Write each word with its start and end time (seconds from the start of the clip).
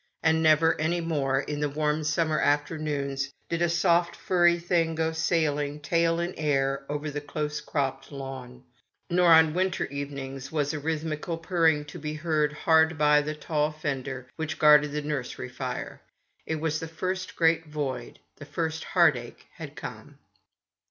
And 0.23 0.41
never 0.41 0.73
any 0.81 0.99
more, 0.99 1.41
in 1.41 1.59
the 1.59 1.69
warm 1.69 2.03
summer 2.03 2.39
afternoons, 2.39 3.31
did 3.49 3.61
a 3.61 3.69
soft, 3.69 4.15
furry 4.15 4.57
thing 4.57 4.95
go 4.95 5.11
sailing, 5.11 5.79
tail 5.79 6.19
in 6.19 6.33
air, 6.39 6.87
over 6.89 7.11
the 7.11 7.21
close 7.21 7.61
cropped 7.61 8.11
lawn; 8.11 8.63
nor, 9.11 9.31
on 9.31 9.53
winter 9.53 9.85
evenings, 9.85 10.51
was 10.51 10.73
a 10.73 10.79
rhythmical 10.79 11.37
purring 11.37 11.85
to 11.85 11.99
be 11.99 12.15
heard 12.15 12.51
hard 12.51 12.97
by 12.97 13.21
the 13.21 13.35
tall 13.35 13.71
fender 13.71 14.25
which 14.37 14.57
guarded 14.57 14.91
the 14.93 15.03
nursery 15.03 15.49
fire. 15.49 16.01
It 16.47 16.55
was 16.55 16.79
the 16.79 16.87
first 16.87 17.35
great 17.35 17.67
void; 17.67 18.17
the 18.37 18.45
first 18.45 18.83
heart 18.83 19.15
ache 19.15 19.45
had 19.53 19.75
come. 19.75 20.17